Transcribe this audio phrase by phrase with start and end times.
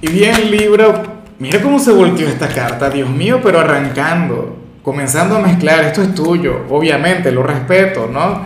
[0.00, 1.02] Y bien, Libra,
[1.40, 6.14] mira cómo se volteó esta carta, Dios mío, pero arrancando, comenzando a mezclar, esto es
[6.14, 8.44] tuyo, obviamente, lo respeto, ¿no?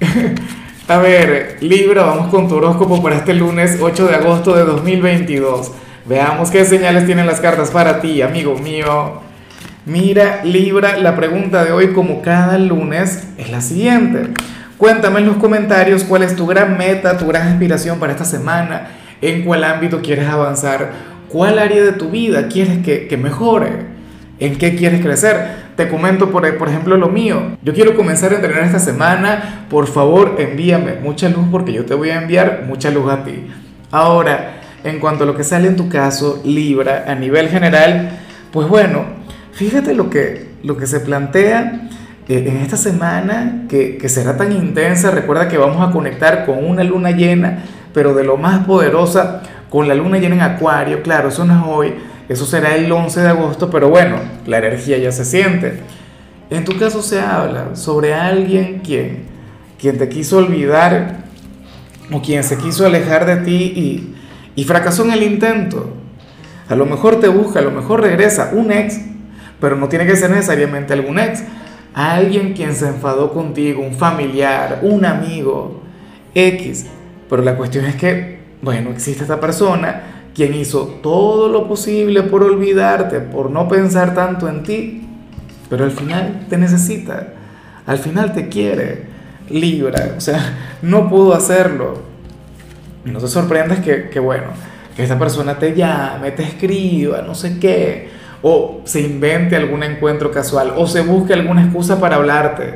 [0.88, 5.70] a ver, Libra, vamos con tu horóscopo para este lunes 8 de agosto de 2022.
[6.04, 9.20] Veamos qué señales tienen las cartas para ti, amigo mío.
[9.86, 14.30] Mira, Libra, la pregunta de hoy, como cada lunes, es la siguiente.
[14.76, 18.88] Cuéntame en los comentarios cuál es tu gran meta, tu gran aspiración para esta semana
[19.20, 20.92] en cuál ámbito quieres avanzar,
[21.28, 23.86] cuál área de tu vida quieres que, mejore,
[24.38, 25.68] en qué quieres crecer.
[25.76, 27.56] Te comento, por, por ejemplo, lo mío.
[27.62, 29.66] Yo quiero comenzar a entrenar esta semana.
[29.70, 33.46] Por favor, envíame mucha luz porque yo te voy a enviar mucha luz a ti.
[33.90, 38.10] Ahora, en cuanto a lo que sale en tu caso, Libra, a nivel general,
[38.52, 39.04] pues bueno,
[39.52, 41.88] fíjate lo que, lo que se plantea
[42.28, 45.10] eh, en esta semana que, que será tan intensa.
[45.10, 47.64] Recuerda que vamos a conectar con una luna llena
[47.98, 51.62] pero de lo más poderosa, con la luna llena en Acuario, claro, eso no es
[51.66, 51.94] hoy,
[52.28, 55.80] eso será el 11 de agosto, pero bueno, la energía ya se siente.
[56.48, 59.24] En tu caso se habla sobre alguien quien,
[59.80, 61.24] quien te quiso olvidar
[62.12, 64.14] o quien se quiso alejar de ti y,
[64.54, 65.92] y fracasó en el intento.
[66.68, 69.00] A lo mejor te busca, a lo mejor regresa un ex,
[69.60, 71.42] pero no tiene que ser necesariamente algún ex.
[71.94, 75.82] Alguien quien se enfadó contigo, un familiar, un amigo,
[76.32, 76.86] X,
[77.28, 80.02] pero la cuestión es que, bueno, existe esta persona
[80.34, 85.02] quien hizo todo lo posible por olvidarte, por no pensar tanto en ti,
[85.68, 87.34] pero al final te necesita,
[87.86, 89.06] al final te quiere,
[89.50, 92.06] Libra, o sea, no pudo hacerlo.
[93.04, 94.46] No te sorprendas que, que, bueno,
[94.94, 98.10] que esta persona te llame, te escriba, no sé qué,
[98.42, 102.74] o se invente algún encuentro casual, o se busque alguna excusa para hablarte,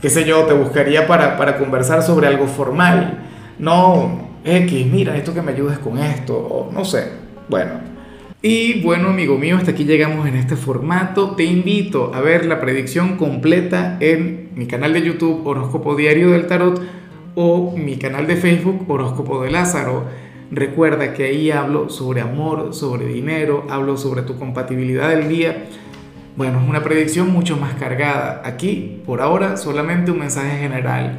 [0.00, 3.18] qué sé yo, te buscaría para, para conversar sobre algo formal
[3.58, 7.08] no, X, mira, esto que me ayudes con esto, o no sé,
[7.48, 7.94] bueno.
[8.42, 11.30] Y bueno, amigo mío, hasta aquí llegamos en este formato.
[11.30, 16.46] Te invito a ver la predicción completa en mi canal de YouTube Horóscopo Diario del
[16.46, 16.78] Tarot
[17.34, 20.04] o mi canal de Facebook Horóscopo de Lázaro.
[20.50, 25.64] Recuerda que ahí hablo sobre amor, sobre dinero, hablo sobre tu compatibilidad del día.
[26.36, 28.42] Bueno, es una predicción mucho más cargada.
[28.44, 31.18] Aquí, por ahora, solamente un mensaje general